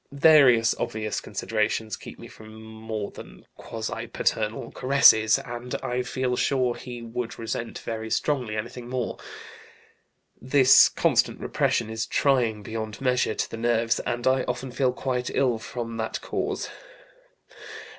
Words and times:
Various 0.11 0.73
obvious 0.79 1.21
considerations 1.21 1.95
keep 1.95 2.17
me 2.17 2.27
from 2.27 2.59
more 2.59 3.11
than 3.11 3.45
quasi 3.55 4.07
paternal 4.07 4.71
caresses, 4.71 5.37
and 5.37 5.75
I 5.83 6.01
feel 6.01 6.35
sure 6.35 6.73
he 6.73 7.03
would 7.03 7.37
resent 7.37 7.77
very 7.77 8.09
strongly 8.09 8.57
anything 8.57 8.89
more. 8.89 9.19
This 10.41 10.89
constant 10.89 11.39
repression 11.39 11.91
is 11.91 12.07
trying 12.07 12.63
beyond 12.63 12.99
measure 12.99 13.35
to 13.35 13.47
the 13.51 13.57
nerves, 13.57 13.99
and 13.99 14.25
I 14.25 14.41
often 14.45 14.71
feel 14.71 14.91
quite 14.91 15.29
ill 15.35 15.59
from 15.59 15.97
that 15.97 16.19
cause. 16.19 16.67